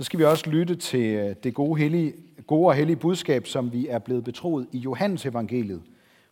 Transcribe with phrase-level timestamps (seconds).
[0.00, 2.14] så skal vi også lytte til øh, det gode, hellige,
[2.46, 5.82] gode og hellige budskab, som vi er blevet betroet i Johannes evangeliet.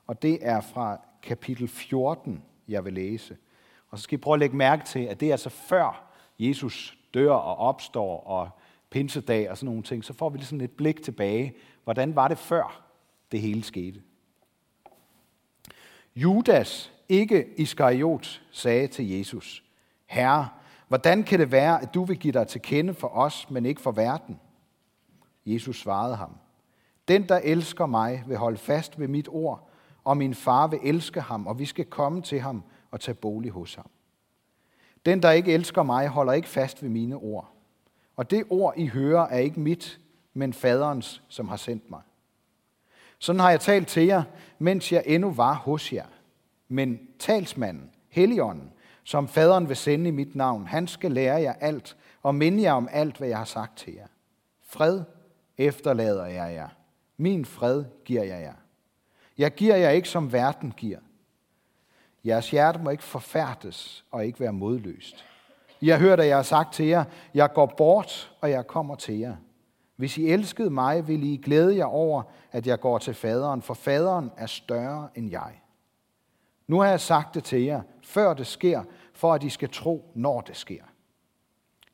[0.07, 3.37] Og det er fra kapitel 14, jeg vil læse.
[3.91, 6.99] Og så skal I prøve at lægge mærke til, at det er altså før Jesus
[7.15, 8.49] dør og opstår og
[8.91, 10.05] pinsedag og sådan nogle ting.
[10.05, 11.55] Så får vi ligesom et blik tilbage.
[11.85, 12.83] Hvordan var det før
[13.33, 14.03] det hele skete?
[16.17, 19.65] Judas, ikke Iskariot, sagde til Jesus,
[20.07, 20.49] Herre,
[20.89, 23.81] hvordan kan det være, at du vil give dig til kende for os, men ikke
[23.81, 24.41] for verden?
[25.47, 26.37] Jesus svarede ham,
[27.09, 29.71] Den, der elsker mig, vil holde fast ved mit ord,
[30.05, 33.51] og min far vil elske ham, og vi skal komme til ham og tage bolig
[33.51, 33.91] hos ham.
[35.07, 37.53] Den, der ikke elsker mig, holder ikke fast ved mine ord.
[38.17, 40.01] Og det ord, I hører, er ikke mit,
[40.35, 42.01] men faderens, som har sendt mig.
[43.19, 44.23] Sådan har jeg talt til jer,
[44.59, 46.07] mens jeg endnu var hos jer.
[46.69, 48.73] Men talsmanden, Helligånden,
[49.09, 52.73] som faderen vil sende i mit navn, han skal lære jer alt og minde jer
[52.73, 54.07] om alt, hvad jeg har sagt til jer.
[54.63, 55.03] Fred
[55.59, 56.69] efterlader jeg jer.
[57.17, 58.55] Min fred giver jeg jer.
[59.39, 60.99] Jeg giver jer ikke, som verden giver.
[62.25, 65.25] Jeres hjerte må ikke forfærdes og ikke være modløst.
[65.81, 68.95] I har hørt, at jeg har sagt til jer, jeg går bort, og jeg kommer
[68.95, 69.37] til jer.
[69.97, 72.23] Hvis I elskede mig, ville I glæde jer over,
[72.53, 75.61] at jeg går til faderen, for faderen er større end jeg.
[76.67, 80.13] Nu har jeg sagt det til jer, før det sker, for at I skal tro,
[80.15, 80.83] når det sker.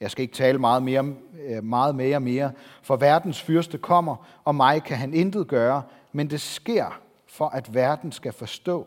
[0.01, 4.55] Jeg skal ikke tale meget, mere, øh, meget mere mere, for verdens fyrste kommer, og
[4.55, 8.87] mig kan han intet gøre, men det sker, for at verden skal forstå,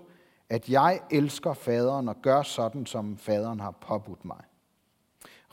[0.49, 4.43] at jeg elsker faderen og gør sådan, som faderen har påbudt mig.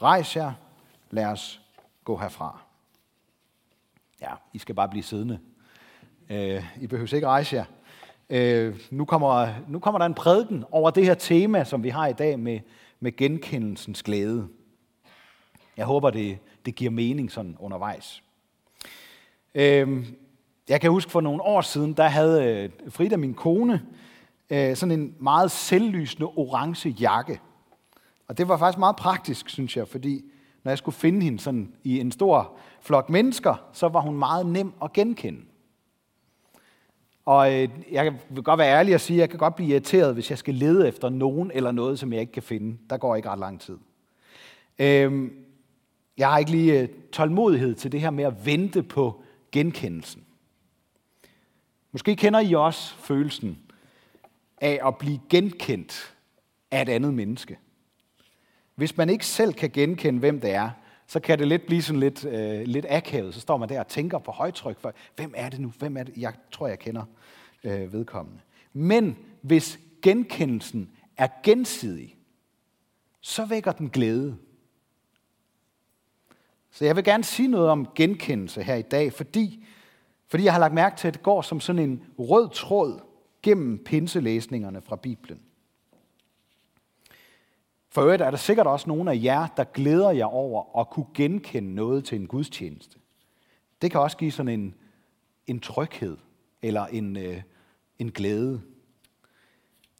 [0.02, 0.52] Rejs jer,
[1.10, 1.60] lad os
[2.04, 2.60] gå herfra.
[4.20, 5.38] Ja, I skal bare blive siddende.
[6.30, 7.64] Øh, I behøver ikke rejse jer.
[8.30, 12.06] Øh, nu, kommer, nu kommer der en prædiken over det her tema, som vi har
[12.06, 12.60] i dag med,
[13.00, 14.48] med genkendelsens glæde.
[15.76, 18.22] Jeg håber, det, det giver mening sådan undervejs.
[19.54, 20.06] Øh,
[20.68, 23.82] jeg kan huske for nogle år siden, der havde øh, Frida, min kone,
[24.50, 27.40] øh, sådan en meget selvlysende orange jakke.
[28.28, 30.24] Og det var faktisk meget praktisk, synes jeg, fordi
[30.64, 34.46] når jeg skulle finde hende sådan i en stor flok mennesker, så var hun meget
[34.46, 35.40] nem at genkende.
[37.24, 40.14] Og øh, jeg vil godt være ærlig og sige, at jeg kan godt blive irriteret,
[40.14, 42.78] hvis jeg skal lede efter nogen eller noget, som jeg ikke kan finde.
[42.90, 43.78] Der går ikke ret lang tid.
[44.78, 45.32] Øhm,
[46.16, 50.24] jeg har ikke lige øh, tålmodighed til det her med at vente på genkendelsen.
[51.92, 53.58] Måske kender I også følelsen
[54.58, 56.14] af at blive genkendt
[56.70, 57.58] af et andet menneske.
[58.74, 60.70] Hvis man ikke selv kan genkende, hvem det er,
[61.06, 63.34] så kan det lidt blive sådan lidt, øh, lidt akavet.
[63.34, 65.72] Så står man der og tænker på højtryk, for hvem er det nu?
[65.78, 66.16] Hvem er det?
[66.16, 67.04] Jeg tror, jeg kender
[67.64, 68.40] øh, vedkommende.
[68.72, 72.16] Men hvis genkendelsen er gensidig,
[73.20, 74.36] så vækker den glæde.
[76.70, 79.64] Så jeg vil gerne sige noget om genkendelse her i dag, fordi,
[80.28, 83.00] fordi jeg har lagt mærke til, at det går som sådan en rød tråd
[83.42, 85.40] gennem pinselæsningerne fra Bibelen.
[87.94, 91.06] For øvrigt er der sikkert også nogle af jer, der glæder jer over at kunne
[91.14, 92.98] genkende noget til en gudstjeneste.
[93.82, 94.74] Det kan også give sådan en,
[95.46, 96.16] en tryghed
[96.62, 97.42] eller en, øh,
[97.98, 98.62] en glæde.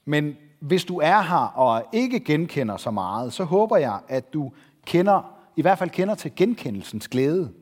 [0.04, 4.53] Men hvis du er her og ikke genkender så meget, så håber jeg, at du
[4.87, 7.53] kender, i hvert fald kender til genkendelsens glæde.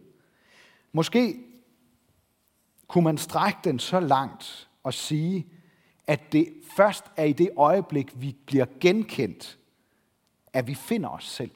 [0.93, 1.37] Måske
[2.89, 5.47] kunne man strække den så langt og sige,
[6.07, 9.59] at det først er i det øjeblik, vi bliver genkendt,
[10.53, 11.51] at vi finder os selv.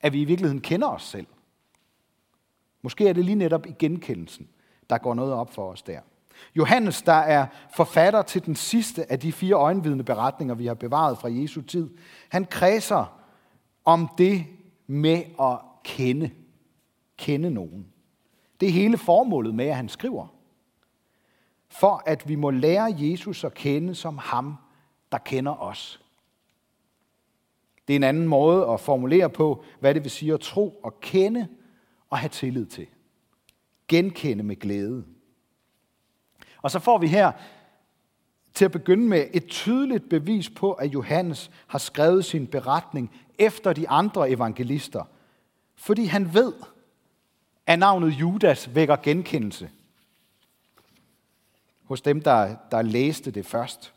[0.00, 1.26] At vi i virkeligheden kender os selv.
[2.82, 4.48] Måske er det lige netop i genkendelsen,
[4.90, 6.00] der går noget op for os der.
[6.56, 11.18] Johannes, der er forfatter til den sidste af de fire øjenvidende beretninger, vi har bevaret
[11.18, 11.90] fra Jesu tid,
[12.28, 13.20] han kredser
[13.84, 14.46] om det
[14.86, 16.30] med at kende.
[17.16, 17.86] Kende nogen.
[18.60, 20.26] Det er hele formålet med, at han skriver.
[21.68, 24.56] For at vi må lære Jesus at kende som ham,
[25.12, 26.00] der kender os.
[27.88, 31.00] Det er en anden måde at formulere på, hvad det vil sige at tro og
[31.00, 31.48] kende
[32.10, 32.86] og have tillid til.
[33.88, 35.04] Genkende med glæde.
[36.62, 37.32] Og så får vi her
[38.54, 43.72] til at begynde med et tydeligt bevis på, at Johannes har skrevet sin beretning efter
[43.72, 45.04] de andre evangelister.
[45.74, 46.52] Fordi han ved,
[47.66, 49.70] at navnet Judas vækker genkendelse
[51.84, 53.94] hos dem, der, der læste det først.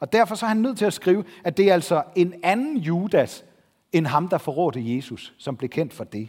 [0.00, 2.76] Og derfor så er han nødt til at skrive, at det er altså en anden
[2.76, 3.44] Judas,
[3.92, 6.28] end ham, der forrådte Jesus, som blev kendt for det.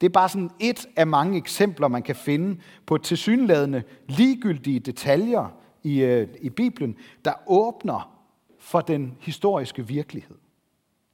[0.00, 5.56] Det er bare sådan et af mange eksempler, man kan finde på tilsyneladende ligegyldige detaljer
[5.82, 8.20] i, øh, i Bibelen, der åbner
[8.58, 10.36] for den historiske virkelighed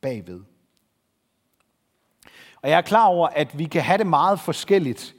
[0.00, 0.40] bagved.
[2.62, 5.14] Og jeg er klar over, at vi kan have det meget forskelligt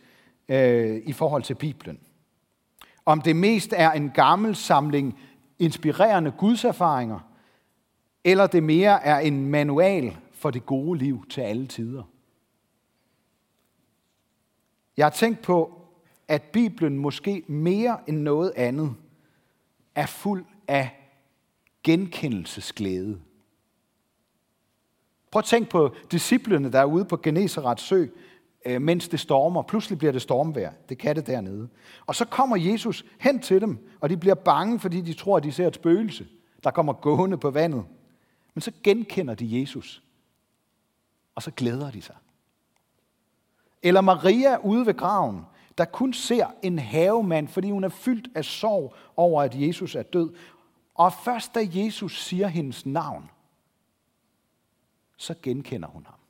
[0.50, 2.00] øh, i forhold til Bibelen.
[3.06, 5.19] Om det mest er en gammel samling
[5.61, 7.19] inspirerende gudserfaringer,
[8.23, 12.03] eller det mere er en manual for det gode liv til alle tider.
[14.97, 15.81] Jeg har tænkt på,
[16.27, 18.95] at Bibelen måske mere end noget andet
[19.95, 21.11] er fuld af
[21.83, 23.21] genkendelsesglæde.
[25.31, 28.05] Prøv at tænk på disciplene, der er ude på Geneserets sø,
[28.65, 29.61] øh, mens det stormer.
[29.61, 30.73] Pludselig bliver det stormvejr.
[30.89, 31.69] Det kan det dernede.
[32.05, 35.43] Og så kommer Jesus hen til dem, og de bliver bange, fordi de tror, at
[35.43, 36.27] de ser et spøgelse,
[36.63, 37.85] der kommer gående på vandet.
[38.53, 40.03] Men så genkender de Jesus,
[41.35, 42.15] og så glæder de sig.
[43.83, 45.41] Eller Maria ude ved graven,
[45.77, 50.03] der kun ser en havemand, fordi hun er fyldt af sorg over, at Jesus er
[50.03, 50.33] død.
[50.95, 53.29] Og først da Jesus siger hendes navn,
[55.17, 56.20] så genkender hun ham.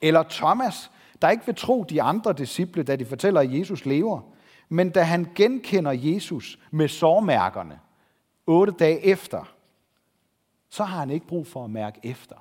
[0.00, 0.90] Eller Thomas,
[1.22, 4.20] der ikke vil tro de andre disciple, da de fortæller, at Jesus lever,
[4.68, 7.80] men da han genkender Jesus med sårmærkerne
[8.46, 9.54] otte dage efter,
[10.68, 12.36] så har han ikke brug for at mærke efter.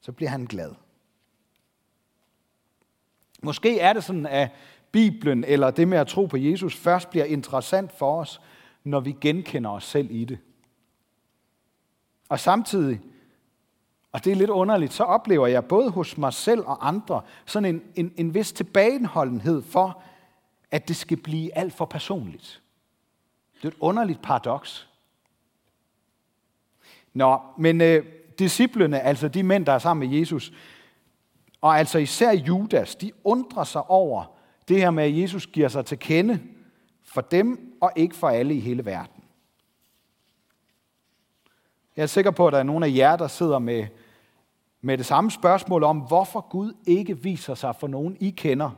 [0.00, 0.74] Så bliver han glad.
[3.42, 4.50] Måske er det sådan, at
[4.92, 8.40] Bibelen eller det med at tro på Jesus først bliver interessant for os,
[8.84, 10.38] når vi genkender os selv i det.
[12.28, 13.00] Og samtidig,
[14.12, 17.74] og det er lidt underligt, så oplever jeg både hos mig selv og andre sådan
[17.74, 20.02] en, en, en vis tilbageholdenhed for,
[20.70, 22.62] at det skal blive alt for personligt.
[23.56, 24.88] Det er et underligt paradoks.
[27.14, 28.06] Nå, men øh,
[28.38, 30.52] disciplene, altså de mænd, der er sammen med Jesus,
[31.60, 34.24] og altså især Judas, de undrer sig over
[34.68, 36.40] det her med, at Jesus giver sig til kende
[37.02, 39.24] for dem og ikke for alle i hele verden.
[41.96, 43.86] Jeg er sikker på, at der er nogle af jer, der sidder med,
[44.82, 48.70] med det samme spørgsmål om, hvorfor Gud ikke viser sig for nogen, I kender,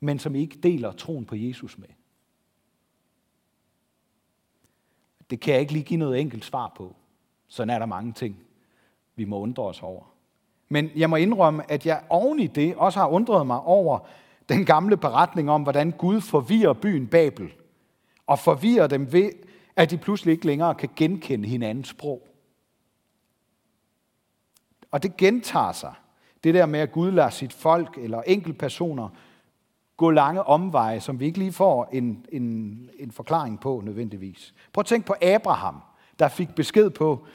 [0.00, 1.88] men som I ikke deler troen på Jesus med.
[5.30, 6.96] Det kan jeg ikke lige give noget enkelt svar på.
[7.48, 8.36] Sådan er der mange ting,
[9.16, 10.04] vi må undre os over.
[10.68, 13.98] Men jeg må indrømme, at jeg oven i det også har undret mig over
[14.48, 17.52] den gamle beretning om, hvordan Gud forvirrer byen Babel.
[18.26, 19.30] Og forvirrer dem ved,
[19.76, 22.29] at de pludselig ikke længere kan genkende hinandens sprog.
[24.90, 25.94] Og det gentager sig.
[26.44, 29.08] Det der med, at Gud lader sit folk eller enkeltpersoner
[29.96, 34.54] gå lange omveje, som vi ikke lige får en, en, en forklaring på nødvendigvis.
[34.72, 35.80] Prøv at tænke på Abraham,
[36.18, 37.26] der fik besked på,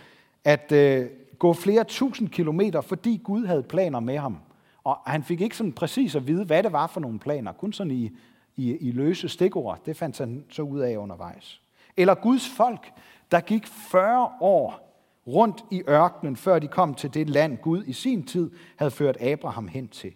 [0.44, 1.06] at øh,
[1.40, 4.38] gå flere tusind kilometer, fordi Gud havde planer med ham.
[4.84, 7.52] Og han fik ikke sådan præcis at vide, hvad det var for nogle planer.
[7.52, 8.12] Kun sådan i,
[8.56, 9.80] i, i løse stikord.
[9.86, 11.62] Det fandt han så ud af undervejs.
[11.98, 12.92] Eller Guds folk,
[13.32, 14.85] der gik 40 år
[15.28, 19.22] rundt i ørkenen, før de kom til det land, Gud i sin tid havde ført
[19.22, 20.14] Abraham hen til.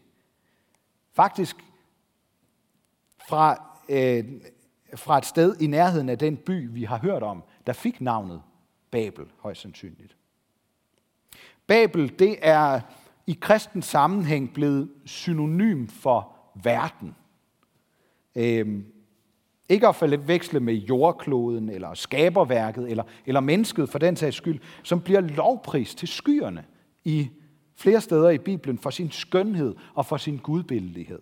[1.14, 1.56] Faktisk
[3.30, 4.26] fra, øh,
[4.96, 8.42] fra et sted i nærheden af den by, vi har hørt om, der fik navnet
[8.92, 10.16] Babel, højst sandsynligt.
[11.68, 12.82] Babel, det er
[13.28, 17.16] i kristen sammenhæng blevet synonym for verden.
[18.36, 18.86] Øhm,
[19.70, 25.02] ikke at forveksle med jordkloden, eller skaberværket, eller, eller mennesket for den sags skyld, som
[25.02, 26.66] bliver lovpris til skyerne
[27.04, 27.30] i
[27.76, 31.22] flere steder i Bibelen for sin skønhed og for sin gudbildelighed.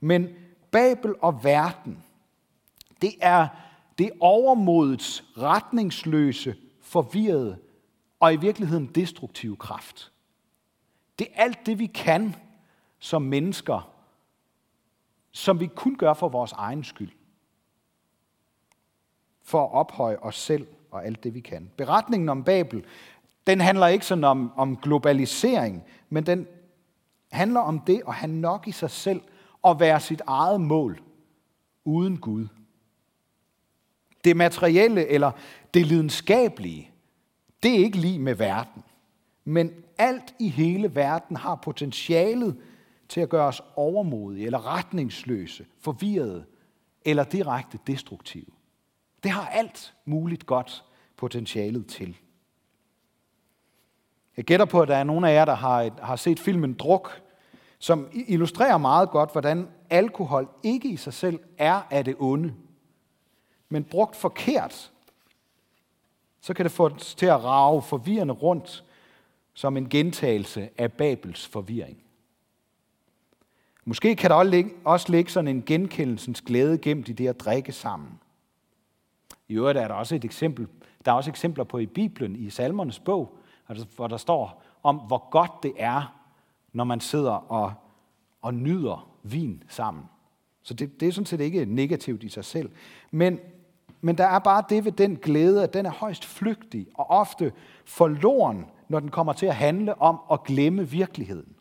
[0.00, 0.28] Men
[0.70, 2.04] Babel og verden,
[3.02, 3.48] det er
[3.98, 7.58] det overmodets retningsløse, forvirrede
[8.20, 10.12] og i virkeligheden destruktive kraft.
[11.18, 12.34] Det er alt det, vi kan
[12.98, 13.92] som mennesker,
[15.32, 17.10] som vi kun gør for vores egen skyld.
[19.46, 21.70] For at ophøje os selv og alt det, vi kan.
[21.76, 22.84] Beretningen om Babel,
[23.46, 26.46] den handler ikke sådan om, om globalisering, men den
[27.32, 29.20] handler om det at have nok i sig selv
[29.62, 31.00] og være sit eget mål
[31.84, 32.46] uden Gud.
[34.24, 35.30] Det materielle eller
[35.74, 36.90] det lidenskabelige,
[37.62, 38.82] det er ikke lige med verden.
[39.44, 42.56] Men alt i hele verden har potentialet
[43.08, 46.44] til at gøre os overmodige, eller retningsløse, forvirrede,
[47.04, 48.55] eller direkte destruktive.
[49.22, 50.84] Det har alt muligt godt
[51.16, 52.16] potentialet til.
[54.36, 57.22] Jeg gætter på, at der er nogle af jer, der har, har set filmen Druk,
[57.78, 62.54] som illustrerer meget godt, hvordan alkohol ikke i sig selv er af det onde.
[63.68, 64.92] Men brugt forkert,
[66.40, 68.84] så kan det få os til at rave forvirrende rundt
[69.54, 72.02] som en gentagelse af Babels forvirring.
[73.84, 78.20] Måske kan der også ligge sådan en genkendelsens glæde gemt i det at drikke sammen.
[79.48, 80.66] I øvrigt er der også et eksempel,
[81.04, 83.38] der er også eksempler på i Bibelen, i Salmernes bog,
[83.96, 86.20] hvor der står om, hvor godt det er,
[86.72, 87.72] når man sidder og,
[88.42, 90.04] og nyder vin sammen.
[90.62, 92.70] Så det, det er sådan set ikke negativt i sig selv.
[93.10, 93.38] Men,
[94.00, 97.52] men der er bare det ved den glæde, at den er højst flygtig og ofte
[97.84, 101.56] forloren, når den kommer til at handle om at glemme virkeligheden.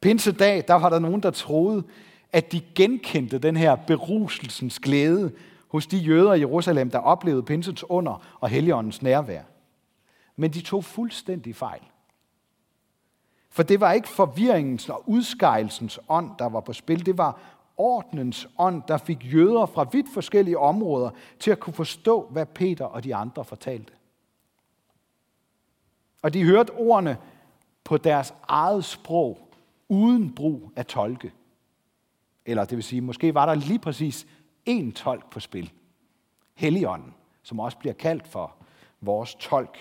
[0.00, 1.82] Pinsedag, der var der nogen, der troede,
[2.32, 5.32] at de genkendte den her beruselsens glæde
[5.72, 9.42] hos de jøder i Jerusalem, der oplevede pinsens under og heligåndens nærvær.
[10.36, 11.82] Men de tog fuldstændig fejl.
[13.50, 17.06] For det var ikke forvirringens og udskejelsens ånd, der var på spil.
[17.06, 17.40] Det var
[17.76, 21.10] ordnens ånd, der fik jøder fra vidt forskellige områder
[21.40, 23.92] til at kunne forstå, hvad Peter og de andre fortalte.
[26.22, 27.16] Og de hørte ordene
[27.84, 29.48] på deres eget sprog,
[29.88, 31.32] uden brug af tolke.
[32.46, 34.26] Eller det vil sige, måske var der lige præcis
[34.68, 35.72] én tolk på spil.
[36.54, 38.54] Helligånden, som også bliver kaldt for
[39.00, 39.78] vores tolk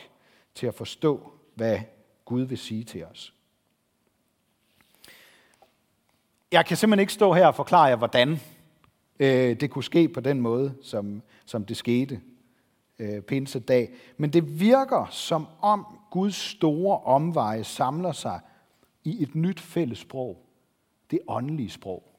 [0.56, 1.80] til at forstå, hvad
[2.26, 3.34] Gud vil sige til os.
[6.52, 8.40] Jeg kan simpelthen ikke stå her og forklare jer, hvordan
[9.20, 12.22] øh, det kunne ske på den måde, som, som det skete
[13.00, 13.94] øh, pinsedag.
[14.18, 18.40] Men det virker som om Guds store omveje samler sig
[19.04, 20.46] i et nyt fælles sprog.
[21.12, 22.11] Det åndelige sprog.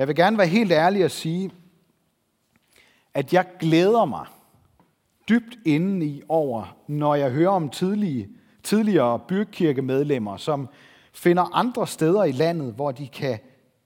[0.00, 1.50] Jeg vil gerne være helt ærlig og sige,
[3.14, 4.26] at jeg glæder mig
[5.28, 8.28] dybt indeni over, når jeg hører om tidlige,
[8.62, 10.68] tidligere byrkirkemedlemmer, som
[11.12, 13.38] finder andre steder i landet, hvor de kan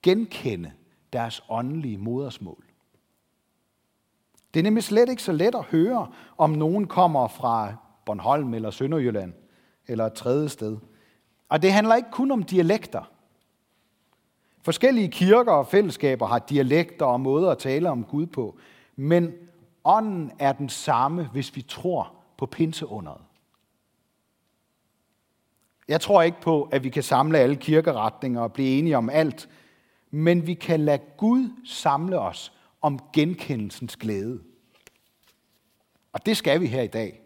[0.02, 0.72] genkende
[1.12, 2.64] deres åndelige modersmål.
[4.54, 7.74] Det er nemlig slet ikke så let at høre, om nogen kommer fra
[8.06, 9.32] Bornholm eller Sønderjylland
[9.86, 10.76] eller et tredje sted.
[11.48, 13.13] Og det handler ikke kun om dialekter.
[14.64, 18.58] Forskellige kirker og fællesskaber har dialekter og måder at tale om Gud på,
[18.96, 19.32] men
[19.84, 23.20] ånden er den samme, hvis vi tror på pinseunderet.
[25.88, 29.48] Jeg tror ikke på, at vi kan samle alle kirkeretninger og blive enige om alt,
[30.10, 32.52] men vi kan lade Gud samle os
[32.82, 34.40] om genkendelsens glæde.
[36.12, 37.20] Og det skal vi her i dag.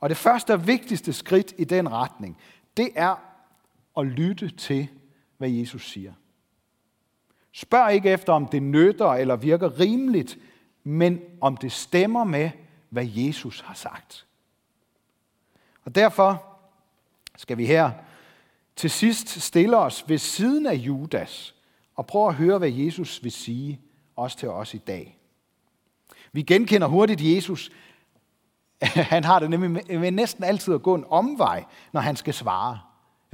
[0.00, 2.38] Og det første og vigtigste skridt i den retning,
[2.76, 3.14] det er
[3.96, 4.88] at lytte til,
[5.38, 6.12] hvad Jesus siger.
[7.52, 10.38] Spørg ikke efter, om det nytter eller virker rimeligt,
[10.84, 12.50] men om det stemmer med,
[12.90, 14.26] hvad Jesus har sagt.
[15.84, 16.58] Og derfor
[17.36, 17.90] skal vi her
[18.76, 21.54] til sidst stille os ved siden af Judas
[21.94, 23.80] og prøve at høre, hvad Jesus vil sige,
[24.16, 25.18] også til os i dag.
[26.32, 27.70] Vi genkender hurtigt Jesus.
[29.12, 32.80] Han har det nemlig med næsten altid at gå en omvej, når han skal svare.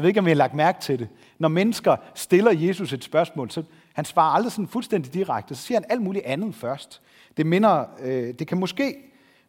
[0.00, 1.08] Jeg ved ikke, om vi har lagt mærke til det.
[1.38, 5.54] Når mennesker stiller Jesus et spørgsmål, så han svarer aldrig sådan fuldstændig direkte.
[5.54, 7.00] Så siger han alt muligt andet først.
[7.36, 8.96] Det, minder, øh, det kan måske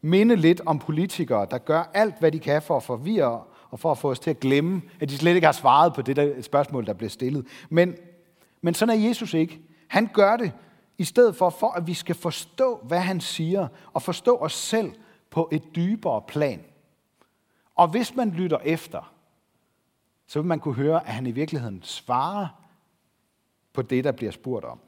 [0.02, 3.92] minde lidt om politikere, der gør alt, hvad de kan for at forvirre og for
[3.92, 6.42] at få os til at glemme, at de slet ikke har svaret på det der
[6.42, 7.46] spørgsmål, der blev stillet.
[7.70, 7.96] Men,
[8.62, 9.60] men sådan er Jesus ikke.
[9.88, 10.52] Han gør det
[10.98, 14.92] i stedet for, for at vi skal forstå, hvad han siger, og forstå os selv
[15.30, 16.62] på et dybere plan.
[17.76, 19.14] Og hvis man lytter efter,
[20.32, 22.48] så vil man kunne høre, at han i virkeligheden svarer
[23.74, 24.80] på det, der bliver spurgt om.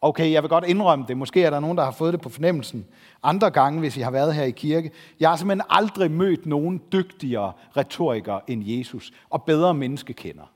[0.00, 1.16] Okay, jeg vil godt indrømme det.
[1.16, 2.86] Måske er der nogen, der har fået det på fornemmelsen
[3.22, 4.90] andre gange, hvis I har været her i kirke.
[5.20, 10.52] Jeg har simpelthen aldrig mødt nogen dygtigere retoriker end Jesus og bedre menneskekender.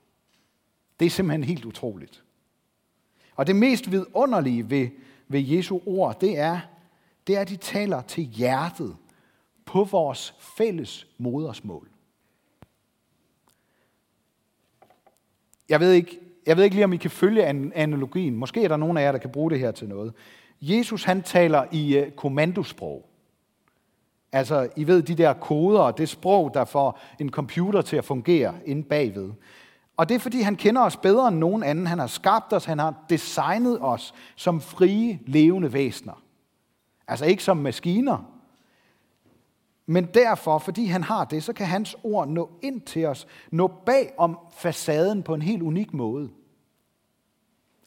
[1.01, 2.25] Det er simpelthen helt utroligt.
[3.37, 4.89] Og det mest vidunderlige ved,
[5.29, 6.61] ved Jesu ord, det er,
[7.27, 8.97] det er, at de taler til hjertet
[9.65, 11.89] på vores fælles modersmål.
[15.69, 17.45] Jeg ved ikke, jeg ved ikke lige, om I kan følge
[17.75, 18.37] analogien.
[18.37, 20.13] Måske er der nogen af jer, der kan bruge det her til noget.
[20.61, 23.09] Jesus, han taler i øh, kommandosprog.
[24.33, 28.55] Altså, I ved, de der koder, det sprog, der får en computer til at fungere
[28.65, 29.31] inde bagved.
[29.97, 31.87] Og det er, fordi han kender os bedre end nogen anden.
[31.87, 36.23] Han har skabt os, han har designet os som frie, levende væsener.
[37.09, 38.34] Altså ikke som maskiner.
[39.87, 43.67] Men derfor, fordi han har det, så kan hans ord nå ind til os, nå
[43.67, 46.31] bag om facaden på en helt unik måde.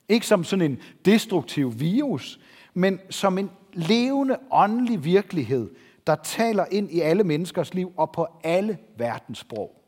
[0.10, 2.40] Ikke som sådan en destruktiv virus,
[2.74, 5.70] men som en levende åndelig virkelighed,
[6.08, 9.84] der taler ind i alle menneskers liv og på alle verdens sprog.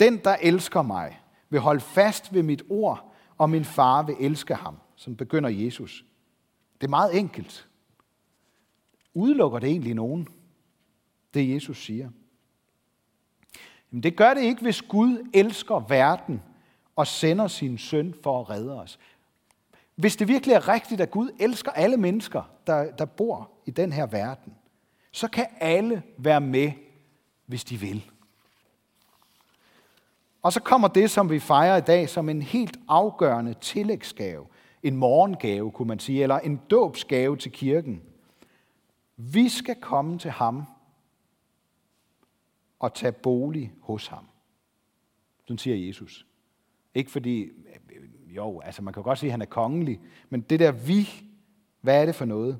[0.00, 4.54] Den, der elsker mig, vil holde fast ved mit ord, og min far vil elske
[4.54, 6.04] ham, som begynder Jesus.
[6.80, 7.68] Det er meget enkelt.
[9.14, 10.28] Udelukker det egentlig nogen,
[11.34, 12.10] det Jesus siger?
[13.90, 16.42] Men det gør det ikke, hvis Gud elsker verden
[16.96, 18.98] og sender sin søn for at redde os.
[19.94, 23.92] Hvis det virkelig er rigtigt, at Gud elsker alle mennesker, der, der bor i den
[23.92, 24.54] her verden,
[25.12, 26.72] så kan alle være med,
[27.46, 28.10] hvis de vil.
[30.42, 34.46] Og så kommer det, som vi fejrer i dag, som en helt afgørende tillægsgave.
[34.82, 38.02] En morgengave, kunne man sige, eller en dåbsgave til kirken.
[39.16, 40.64] Vi skal komme til ham
[42.78, 44.26] og tage bolig hos ham.
[45.44, 46.26] Sådan siger Jesus.
[46.94, 47.48] Ikke fordi,
[48.26, 51.08] jo, altså man kan godt sige, at han er kongelig, men det der vi,
[51.80, 52.58] hvad er det for noget?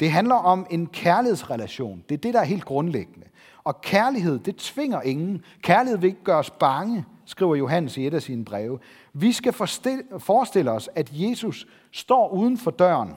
[0.00, 2.04] Det handler om en kærlighedsrelation.
[2.08, 3.26] Det er det, der er helt grundlæggende.
[3.64, 5.44] Og kærlighed, det tvinger ingen.
[5.62, 8.78] Kærlighed vil ikke gøre os bange, skriver Johannes i et af sine breve.
[9.12, 13.14] Vi skal forestille os, at Jesus står uden for døren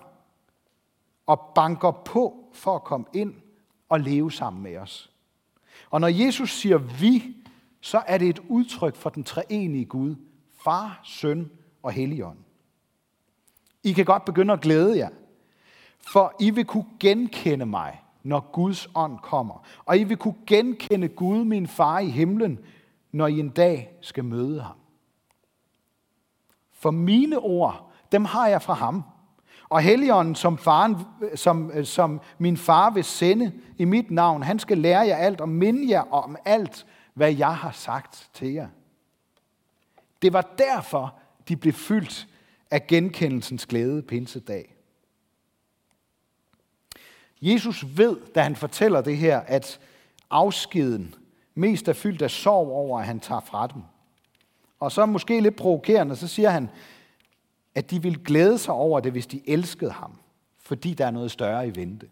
[1.26, 3.34] og banker på for at komme ind
[3.90, 5.12] og leve sammen med os.
[5.90, 7.36] Og når Jesus siger vi,
[7.82, 10.16] så er det et udtryk for den treenige Gud,
[10.64, 11.52] far, søn
[11.84, 12.38] og helligånd.
[13.84, 15.10] I kan godt begynde at glæde jer,
[16.00, 19.66] for I vil kunne genkende mig, når Guds ånd kommer.
[19.86, 22.60] Og I vil kunne genkende Gud, min far i himlen,
[23.12, 24.76] når I en dag skal møde ham.
[26.72, 29.04] For mine ord, dem har jeg fra ham.
[29.70, 30.96] Og Helligånden, som, faren,
[31.36, 35.50] som, som min far vil sende i mit navn, han skal lære jer alt og
[35.50, 38.68] minde jer om alt, hvad jeg har sagt til jer.
[40.22, 41.14] Det var derfor,
[41.48, 42.28] de blev fyldt
[42.72, 44.76] af genkendelsens glæde pinsedag.
[47.42, 49.80] Jesus ved, da han fortæller det her, at
[50.30, 51.16] afskeden
[51.56, 53.82] mest er fyldt af sorg over, at han tager fra dem.
[54.80, 56.70] Og så måske lidt provokerende, så siger han,
[57.76, 60.20] at de vil glæde sig over det, hvis de elskede ham,
[60.60, 62.10] fordi der er noget større i vente.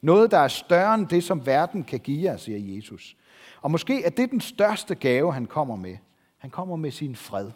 [0.00, 3.16] Noget, der er større end det, som verden kan give jer, siger Jesus.
[3.60, 5.96] Og måske er det den største gave, han kommer med.
[6.38, 7.50] Han kommer med sin fred.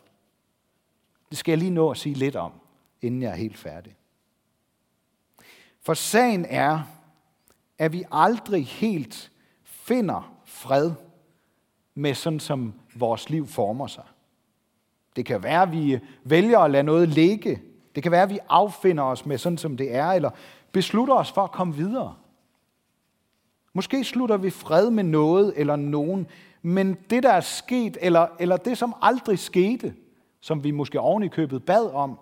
[1.30, 2.52] Det skal jeg lige nå at sige lidt om,
[3.02, 3.96] inden jeg er helt færdig.
[5.80, 6.82] For sagen er,
[7.78, 10.92] at vi aldrig helt finder fred
[11.94, 14.04] med sådan, som vores liv former sig.
[15.16, 17.62] Det kan være, at vi vælger at lade noget ligge.
[17.94, 20.30] Det kan være, at vi affinder os med sådan, som det er, eller
[20.72, 22.14] beslutter os for at komme videre.
[23.72, 26.26] Måske slutter vi fred med noget eller nogen,
[26.62, 29.94] men det, der er sket, eller, eller det, som aldrig skete,
[30.40, 32.18] som vi måske oven i købet bad om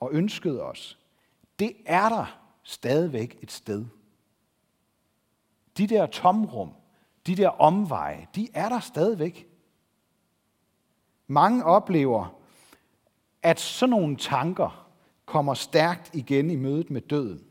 [0.00, 0.98] og ønskede os,
[1.58, 3.84] det er der stadigvæk et sted.
[5.78, 6.70] De der tomrum,
[7.26, 9.51] de der omveje, de er der stadigvæk.
[11.32, 12.40] Mange oplever,
[13.42, 14.90] at sådan nogle tanker
[15.26, 17.44] kommer stærkt igen i mødet med døden.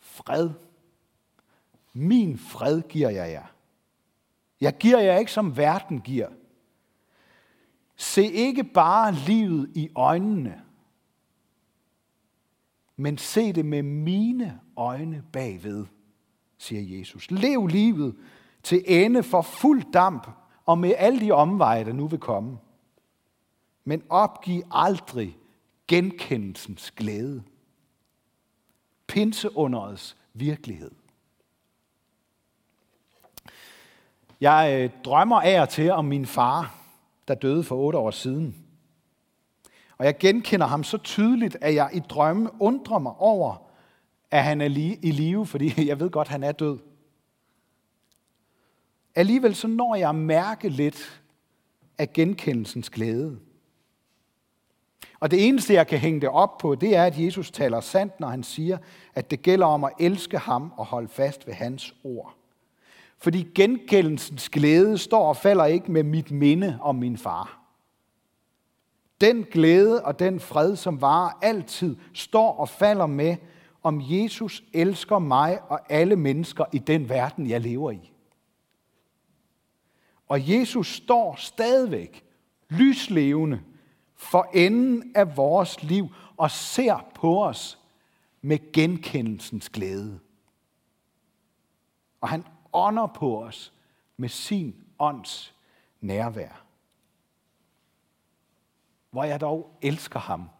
[0.00, 0.50] Fred.
[1.92, 3.46] Min fred giver jeg jer.
[4.60, 6.28] Jeg giver jer ikke, som verden giver.
[7.96, 10.62] Se ikke bare livet i øjnene,
[12.96, 15.86] men se det med mine øjne bagved,
[16.58, 17.30] siger Jesus.
[17.30, 18.16] Lev livet
[18.62, 20.37] til ende for fuld damp
[20.68, 22.58] og med alle de omveje, der nu vil komme.
[23.84, 25.36] Men opgiv aldrig
[25.86, 27.42] genkendelsens glæde.
[29.06, 30.90] Pinseunderets virkelighed.
[34.40, 36.74] Jeg øh, drømmer af og til om min far,
[37.28, 38.56] der døde for otte år siden.
[39.98, 43.70] Og jeg genkender ham så tydeligt, at jeg i drømme undrer mig over,
[44.30, 44.68] at han er
[45.02, 46.78] i live, fordi jeg ved godt, at han er død.
[49.18, 51.22] Alligevel så når jeg at mærke lidt
[51.98, 53.38] af genkendelsens glæde.
[55.20, 58.20] Og det eneste, jeg kan hænge det op på, det er, at Jesus taler sandt,
[58.20, 58.78] når han siger,
[59.14, 62.34] at det gælder om at elske ham og holde fast ved hans ord.
[63.18, 67.60] Fordi genkendelsens glæde står og falder ikke med mit minde om min far.
[69.20, 73.36] Den glæde og den fred, som varer altid, står og falder med,
[73.82, 78.12] om Jesus elsker mig og alle mennesker i den verden, jeg lever i.
[80.28, 82.24] Og Jesus står stadigvæk
[82.68, 83.62] lyslevende
[84.14, 87.78] for enden af vores liv og ser på os
[88.40, 90.20] med genkendelsens glæde.
[92.20, 93.72] Og han ånder på os
[94.16, 95.54] med sin ånds
[96.00, 96.64] nærvær.
[99.10, 100.50] Hvor jeg dog elsker ham.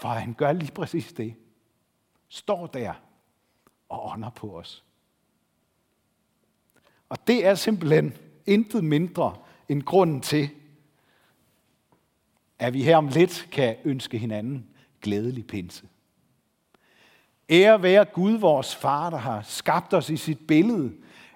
[0.00, 1.34] For han gør lige præcis det.
[2.28, 2.94] Står der
[3.88, 4.85] og ånder på os.
[7.08, 8.12] Og det er simpelthen
[8.46, 9.36] intet mindre
[9.68, 10.50] end grunden til,
[12.58, 14.66] at vi her om lidt kan ønske hinanden
[15.02, 15.88] glædelig pinse.
[17.50, 20.92] Ære være Gud, vores far, der har skabt os i sit billede.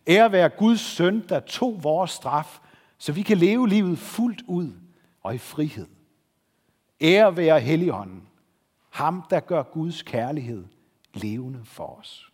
[0.06, 2.58] Ære være Guds søn, der tog vores straf,
[2.98, 4.72] så vi kan leve livet fuldt ud
[5.22, 5.86] og i frihed.
[7.00, 8.28] Ære være Helligånden,
[8.90, 10.64] ham der gør Guds kærlighed
[11.14, 12.29] levende for os.